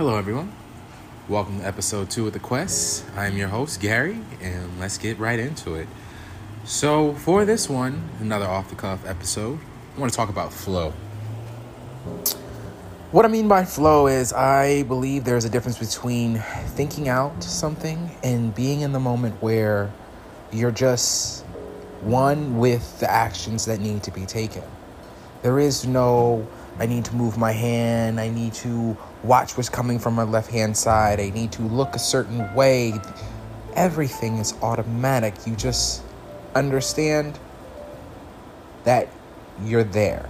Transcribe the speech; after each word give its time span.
Hello, 0.00 0.16
everyone. 0.16 0.50
Welcome 1.28 1.60
to 1.60 1.66
episode 1.66 2.08
two 2.08 2.26
of 2.26 2.32
The 2.32 2.38
Quest. 2.38 3.04
I'm 3.16 3.36
your 3.36 3.48
host, 3.48 3.82
Gary, 3.82 4.18
and 4.40 4.80
let's 4.80 4.96
get 4.96 5.18
right 5.18 5.38
into 5.38 5.74
it. 5.74 5.88
So, 6.64 7.12
for 7.12 7.44
this 7.44 7.68
one, 7.68 8.08
another 8.18 8.46
off 8.46 8.70
the 8.70 8.76
cuff 8.76 9.06
episode, 9.06 9.58
I 9.94 10.00
want 10.00 10.10
to 10.10 10.16
talk 10.16 10.30
about 10.30 10.54
flow. 10.54 10.92
What 13.12 13.26
I 13.26 13.28
mean 13.28 13.46
by 13.46 13.66
flow 13.66 14.06
is 14.06 14.32
I 14.32 14.84
believe 14.84 15.24
there's 15.24 15.44
a 15.44 15.50
difference 15.50 15.76
between 15.76 16.38
thinking 16.68 17.10
out 17.10 17.44
something 17.44 18.10
and 18.24 18.54
being 18.54 18.80
in 18.80 18.92
the 18.92 19.00
moment 19.00 19.34
where 19.42 19.92
you're 20.50 20.70
just 20.70 21.44
one 22.00 22.56
with 22.56 23.00
the 23.00 23.10
actions 23.10 23.66
that 23.66 23.80
need 23.80 24.02
to 24.04 24.10
be 24.10 24.24
taken. 24.24 24.64
There 25.42 25.58
is 25.58 25.86
no, 25.86 26.48
I 26.78 26.86
need 26.86 27.04
to 27.06 27.14
move 27.14 27.36
my 27.36 27.52
hand, 27.52 28.20
I 28.20 28.30
need 28.30 28.54
to 28.54 28.96
watch 29.22 29.56
what's 29.56 29.68
coming 29.68 29.98
from 29.98 30.14
my 30.14 30.22
left 30.22 30.50
hand 30.50 30.76
side, 30.76 31.20
I 31.20 31.30
need 31.30 31.52
to 31.52 31.62
look 31.62 31.94
a 31.94 31.98
certain 31.98 32.52
way. 32.54 32.94
Everything 33.74 34.38
is 34.38 34.54
automatic. 34.62 35.34
You 35.46 35.54
just 35.54 36.02
understand 36.54 37.38
that 38.84 39.08
you're 39.64 39.84
there, 39.84 40.28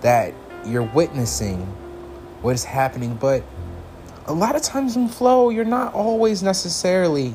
that 0.00 0.34
you're 0.66 0.82
witnessing 0.82 1.60
what 2.42 2.54
is 2.54 2.64
happening. 2.64 3.14
But 3.14 3.42
a 4.26 4.32
lot 4.32 4.56
of 4.56 4.62
times 4.62 4.96
in 4.96 5.08
flow, 5.08 5.50
you're 5.50 5.64
not 5.64 5.94
always 5.94 6.42
necessarily 6.42 7.34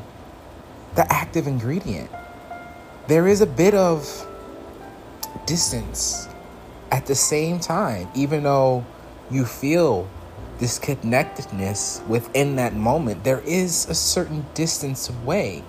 the 0.95 1.11
active 1.11 1.47
ingredient. 1.47 2.09
There 3.07 3.27
is 3.27 3.41
a 3.41 3.47
bit 3.47 3.73
of 3.73 4.27
distance 5.45 6.27
at 6.93 7.07
the 7.07 7.15
same 7.15 7.59
time, 7.59 8.07
even 8.13 8.43
though 8.43 8.85
you 9.31 9.45
feel 9.45 10.07
this 10.59 10.77
connectedness 10.77 12.03
within 12.07 12.57
that 12.57 12.75
moment, 12.75 13.23
there 13.23 13.39
is 13.39 13.89
a 13.89 13.95
certain 13.95 14.45
distance 14.53 15.09
away. 15.09 15.63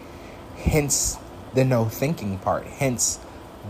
Hence 0.58 1.17
the 1.55 1.64
no 1.64 1.86
thinking 1.86 2.36
part. 2.36 2.67
Hence 2.67 3.19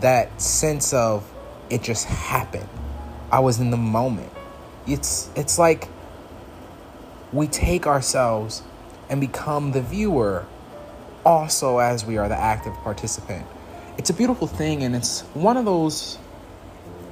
that 0.01 0.43
sense 0.43 0.93
of 0.93 1.33
it 1.71 1.81
just 1.85 2.07
happened. 2.07 2.69
I 3.31 3.39
was 3.39 3.61
in 3.61 3.71
the 3.71 3.77
moment. 3.77 4.33
It's 4.89 5.31
it's 5.37 5.57
like 5.57 5.89
we 7.33 7.47
take 7.47 7.87
ourselves 7.87 8.65
and 9.09 9.21
become 9.21 9.71
the 9.71 9.81
viewer 9.81 10.45
also 11.25 11.79
as 11.79 12.05
we 12.05 12.17
are 12.17 12.29
the 12.29 12.37
active 12.37 12.75
participant. 12.83 13.47
It's 13.97 14.11
a 14.11 14.15
beautiful 14.15 14.49
thing 14.49 14.83
and 14.83 14.97
it's 14.97 15.21
one 15.35 15.57
of 15.57 15.65
those 15.65 16.19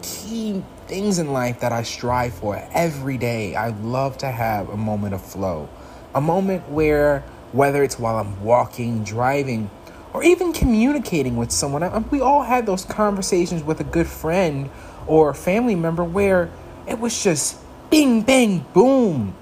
key 0.03 0.62
things 0.86 1.19
in 1.19 1.33
life 1.33 1.61
that 1.61 1.72
I 1.72 1.83
strive 1.83 2.34
for 2.34 2.56
every 2.72 3.19
day. 3.19 3.55
I 3.55 3.69
love 3.69 4.19
to 4.19 4.31
have 4.31 4.69
a 4.69 4.77
moment 4.77 5.14
of 5.14 5.22
flow. 5.25 5.69
A 6.14 6.20
moment 6.20 6.69
where 6.69 7.25
whether 7.53 7.83
it's 7.83 7.98
while 7.98 8.17
I'm 8.17 8.42
walking, 8.42 9.05
driving, 9.05 9.70
or 10.12 10.23
even 10.25 10.53
communicating 10.53 11.36
with 11.36 11.50
someone. 11.50 12.08
We 12.11 12.20
all 12.20 12.42
had 12.42 12.67
those 12.67 12.84
conversations 12.84 13.62
with 13.62 13.80
a 13.80 13.84
good 13.84 14.06
friend 14.06 14.70
or 15.06 15.30
a 15.30 15.34
family 15.34 15.75
member 15.75 16.05
where 16.05 16.50
it 16.86 16.98
was 16.98 17.23
just 17.23 17.58
bing, 17.91 18.23
bang, 18.23 18.64
boom. 18.73 19.34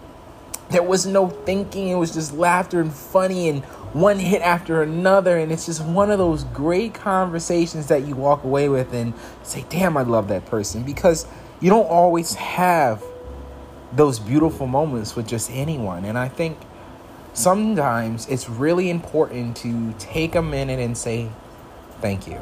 There 0.71 0.83
was 0.83 1.05
no 1.05 1.29
thinking, 1.29 1.89
it 1.89 1.97
was 1.97 2.15
just 2.15 2.33
laughter 2.33 2.81
and 2.81 2.93
funny 2.93 3.49
and 3.49 3.65
one 3.93 4.21
hit 4.21 4.41
after 4.41 4.83
another. 4.83 5.37
And 5.37 5.51
it's 5.51 5.67
just 5.67 5.85
one 5.85 6.11
of 6.11 6.19
those 6.19 6.45
great 6.45 6.95
conversations 6.95 7.89
that 7.89 8.07
you 8.07 8.15
walk 8.15 8.45
away 8.45 8.69
with 8.69 8.93
and 8.93 9.15
say, 9.43 9.65
damn, 9.69 9.97
I 9.97 10.03
love 10.03 10.29
that 10.29 10.47
person. 10.47 10.85
Because 10.85 11.27
you 11.61 11.71
don't 11.71 11.89
always 11.89 12.35
have 12.35 13.03
those 13.93 14.21
beautiful 14.21 14.69
moments 14.69 15.17
with 15.17 15.27
just 15.27 15.51
anyone. 15.51 16.05
And 16.05 16.17
I 16.17 16.29
think 16.29 16.57
sometimes 17.33 18.29
it's 18.29 18.49
really 18.49 18.91
important 18.91 19.57
to 19.59 19.93
take 19.99 20.37
a 20.37 20.43
minute 20.43 20.79
and 20.79 20.97
say, 20.97 21.31
thank 22.01 22.29
you. 22.29 22.41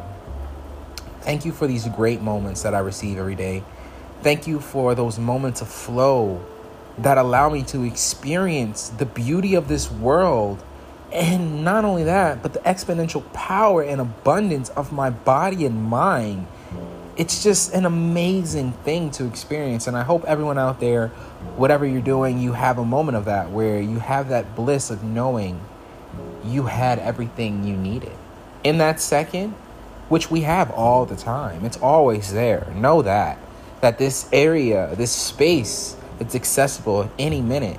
Thank 1.23 1.45
you 1.45 1.53
for 1.53 1.67
these 1.67 1.89
great 1.89 2.21
moments 2.21 2.63
that 2.63 2.75
I 2.75 2.81
receive 2.81 3.19
every 3.19 3.35
day. 3.35 3.65
Thank 4.23 4.47
you 4.47 4.61
for 4.61 4.95
those 4.95 5.19
moments 5.19 5.61
of 5.63 5.69
flow 5.69 6.45
that 6.99 7.19
allow 7.19 7.49
me 7.49 7.63
to 7.65 7.85
experience 7.85 8.89
the 8.89 9.07
beauty 9.07 9.55
of 9.55 9.69
this 9.69 9.91
world. 9.91 10.63
And 11.13 11.65
not 11.65 11.85
only 11.85 12.05
that, 12.05 12.43
but 12.43 12.53
the 12.53 12.59
exponential 12.61 13.33
power 13.33 13.83
and 13.83 14.01
abundance 14.01 14.69
of 14.71 14.93
my 14.93 15.11
body 15.11 15.65
and 15.65 15.83
mind. 15.83 16.47
It's 17.17 17.43
just 17.43 17.73
an 17.73 17.85
amazing 17.85 18.73
thing 18.73 19.11
to 19.13 19.27
experience. 19.27 19.87
And 19.87 19.97
I 19.97 20.03
hope 20.03 20.25
everyone 20.25 20.59
out 20.59 20.81
there, 20.81 21.09
whatever 21.57 21.85
you're 21.87 22.01
doing, 22.01 22.39
you 22.39 22.53
have 22.53 22.79
a 22.79 22.85
moment 22.85 23.17
of 23.17 23.25
that 23.25 23.51
where 23.51 23.81
you 23.81 23.99
have 23.99 24.29
that 24.29 24.55
bliss 24.55 24.91
of 24.91 25.03
knowing 25.03 25.61
you 26.45 26.67
had 26.67 26.99
everything 26.99 27.65
you 27.65 27.77
needed. 27.77 28.13
In 28.63 28.79
that 28.79 29.01
second, 29.01 29.55
which 30.09 30.31
we 30.31 30.43
have 30.43 30.71
all 30.71 31.07
the 31.07 31.17
time. 31.17 31.65
It's 31.65 31.77
always 31.79 32.33
there. 32.33 32.73
Know 32.75 33.03
that. 33.03 33.39
That 33.81 33.99
this 33.99 34.29
area, 34.33 34.95
this 34.97 35.13
space, 35.13 35.97
it's 36.21 36.35
accessible 36.35 37.11
any 37.19 37.41
minute. 37.41 37.79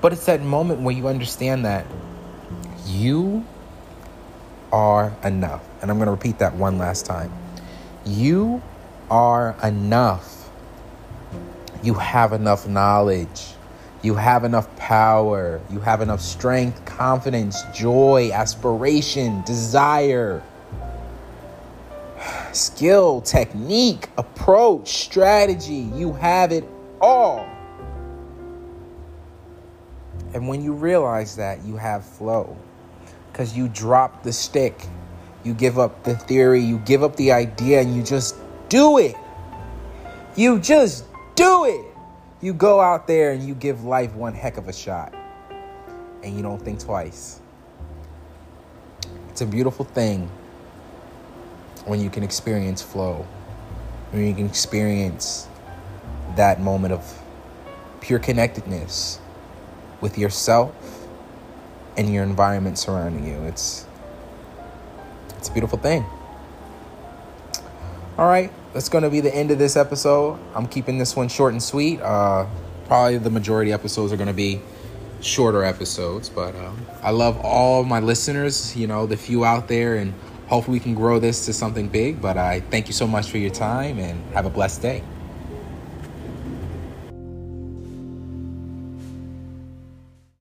But 0.00 0.12
it's 0.12 0.26
that 0.26 0.42
moment 0.42 0.80
where 0.80 0.94
you 0.94 1.08
understand 1.08 1.64
that 1.64 1.86
you 2.86 3.44
are 4.72 5.16
enough. 5.24 5.66
And 5.80 5.90
I'm 5.90 5.96
going 5.98 6.06
to 6.06 6.12
repeat 6.12 6.38
that 6.38 6.54
one 6.54 6.78
last 6.78 7.06
time. 7.06 7.32
You 8.04 8.62
are 9.10 9.56
enough. 9.62 10.48
You 11.82 11.94
have 11.94 12.32
enough 12.32 12.68
knowledge. 12.68 13.54
You 14.02 14.14
have 14.14 14.44
enough 14.44 14.74
power. 14.76 15.60
You 15.70 15.80
have 15.80 16.00
enough 16.00 16.20
strength, 16.20 16.84
confidence, 16.84 17.62
joy, 17.74 18.30
aspiration, 18.32 19.42
desire 19.42 20.42
skill, 22.52 23.20
technique, 23.20 24.08
approach, 24.16 24.88
strategy. 24.88 25.88
You 25.94 26.12
have 26.14 26.52
it 26.52 26.68
all. 27.00 27.55
And 30.36 30.48
when 30.48 30.62
you 30.62 30.74
realize 30.74 31.36
that, 31.36 31.64
you 31.64 31.78
have 31.78 32.04
flow 32.04 32.58
because 33.32 33.56
you 33.56 33.68
drop 33.68 34.22
the 34.22 34.34
stick, 34.34 34.86
you 35.44 35.54
give 35.54 35.78
up 35.78 36.04
the 36.04 36.14
theory, 36.14 36.60
you 36.60 36.76
give 36.76 37.02
up 37.02 37.16
the 37.16 37.32
idea, 37.32 37.80
and 37.80 37.96
you 37.96 38.02
just 38.02 38.36
do 38.68 38.98
it. 38.98 39.16
You 40.36 40.60
just 40.60 41.06
do 41.36 41.64
it. 41.64 41.86
You 42.42 42.52
go 42.52 42.82
out 42.82 43.06
there 43.06 43.32
and 43.32 43.48
you 43.48 43.54
give 43.54 43.84
life 43.84 44.12
one 44.12 44.34
heck 44.34 44.58
of 44.58 44.68
a 44.68 44.74
shot, 44.74 45.14
and 46.22 46.36
you 46.36 46.42
don't 46.42 46.60
think 46.60 46.80
twice. 46.80 47.40
It's 49.30 49.40
a 49.40 49.46
beautiful 49.46 49.86
thing 49.86 50.30
when 51.86 51.98
you 51.98 52.10
can 52.10 52.22
experience 52.22 52.82
flow, 52.82 53.26
when 54.10 54.26
you 54.26 54.34
can 54.34 54.44
experience 54.44 55.48
that 56.34 56.60
moment 56.60 56.92
of 56.92 57.22
pure 58.02 58.18
connectedness 58.18 59.18
with 60.00 60.18
yourself 60.18 60.74
and 61.96 62.12
your 62.12 62.22
environment 62.22 62.78
surrounding 62.78 63.26
you. 63.26 63.42
It's 63.44 63.86
it's 65.36 65.48
a 65.48 65.52
beautiful 65.52 65.78
thing. 65.78 66.04
All 68.18 68.26
right, 68.26 68.50
that's 68.72 68.88
going 68.88 69.04
to 69.04 69.10
be 69.10 69.20
the 69.20 69.34
end 69.34 69.50
of 69.50 69.58
this 69.58 69.76
episode. 69.76 70.38
I'm 70.54 70.66
keeping 70.66 70.98
this 70.98 71.14
one 71.14 71.28
short 71.28 71.52
and 71.52 71.62
sweet. 71.62 72.00
Uh, 72.00 72.46
probably 72.86 73.18
the 73.18 73.30
majority 73.30 73.72
episodes 73.72 74.12
are 74.12 74.16
going 74.16 74.28
to 74.28 74.32
be 74.32 74.60
shorter 75.20 75.64
episodes, 75.64 76.28
but 76.28 76.54
um, 76.56 76.86
I 77.02 77.10
love 77.10 77.38
all 77.44 77.84
my 77.84 78.00
listeners. 78.00 78.74
You 78.76 78.86
know, 78.86 79.06
the 79.06 79.16
few 79.16 79.44
out 79.44 79.68
there, 79.68 79.96
and 79.96 80.14
hopefully 80.48 80.78
we 80.78 80.80
can 80.80 80.94
grow 80.94 81.18
this 81.18 81.44
to 81.46 81.52
something 81.52 81.88
big. 81.88 82.22
But 82.22 82.38
I 82.38 82.60
thank 82.60 82.86
you 82.86 82.94
so 82.94 83.06
much 83.06 83.30
for 83.30 83.38
your 83.38 83.50
time 83.50 83.98
and 83.98 84.22
have 84.32 84.46
a 84.46 84.50
blessed 84.50 84.80
day. 84.80 85.02